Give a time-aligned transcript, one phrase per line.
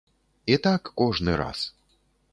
[0.53, 1.59] І так кожны раз.